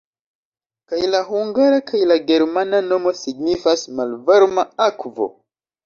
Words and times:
Kaj 0.93 1.01
la 1.15 1.21
hungara 1.27 1.77
kaj 1.91 2.01
la 2.13 2.19
germana 2.33 2.83
nomo 2.89 3.17
signifas 3.23 3.87
"malvarma 4.01 4.69
akvo". 4.93 5.35